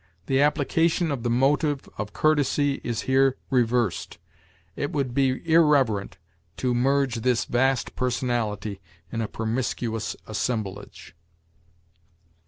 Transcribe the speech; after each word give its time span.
The 0.25 0.41
application 0.41 1.11
of 1.11 1.21
the 1.21 1.29
motive 1.29 1.87
of 1.95 2.11
courtesy 2.11 2.81
is 2.83 3.01
here 3.01 3.37
reversed; 3.51 4.17
it 4.75 4.91
would 4.91 5.13
be 5.13 5.37
irreverent 5.47 6.17
to 6.57 6.73
merge 6.73 7.17
this 7.17 7.45
vast 7.45 7.95
personality 7.95 8.81
in 9.11 9.21
a 9.21 9.27
promiscuous 9.27 10.15
assemblage. 10.25 11.15